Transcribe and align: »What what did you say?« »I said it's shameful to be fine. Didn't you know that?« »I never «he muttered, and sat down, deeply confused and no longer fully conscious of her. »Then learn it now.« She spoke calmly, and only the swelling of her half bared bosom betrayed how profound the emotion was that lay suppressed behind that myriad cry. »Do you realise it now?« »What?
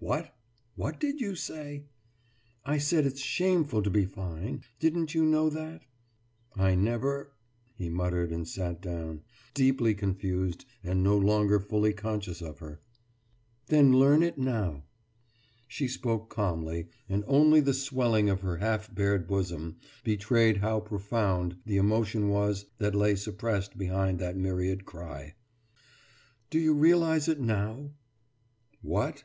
»What 0.00 0.34
what 0.74 0.98
did 0.98 1.20
you 1.20 1.36
say?« 1.36 1.84
»I 2.64 2.76
said 2.76 3.06
it's 3.06 3.20
shameful 3.20 3.84
to 3.84 3.88
be 3.88 4.04
fine. 4.04 4.64
Didn't 4.80 5.14
you 5.14 5.24
know 5.24 5.48
that?« 5.48 5.82
»I 6.56 6.74
never 6.74 7.30
«he 7.78 7.88
muttered, 7.88 8.32
and 8.32 8.48
sat 8.48 8.82
down, 8.82 9.22
deeply 9.54 9.94
confused 9.94 10.64
and 10.82 11.04
no 11.04 11.16
longer 11.16 11.60
fully 11.60 11.92
conscious 11.92 12.42
of 12.42 12.58
her. 12.58 12.80
»Then 13.68 13.92
learn 13.92 14.24
it 14.24 14.36
now.« 14.36 14.82
She 15.68 15.86
spoke 15.86 16.30
calmly, 16.30 16.88
and 17.08 17.22
only 17.28 17.60
the 17.60 17.72
swelling 17.72 18.28
of 18.28 18.40
her 18.40 18.56
half 18.56 18.92
bared 18.92 19.28
bosom 19.28 19.76
betrayed 20.02 20.56
how 20.56 20.80
profound 20.80 21.58
the 21.64 21.76
emotion 21.76 22.28
was 22.28 22.66
that 22.78 22.96
lay 22.96 23.14
suppressed 23.14 23.78
behind 23.78 24.18
that 24.18 24.36
myriad 24.36 24.84
cry. 24.84 25.36
»Do 26.50 26.58
you 26.58 26.74
realise 26.74 27.28
it 27.28 27.38
now?« 27.40 27.92
»What? 28.82 29.14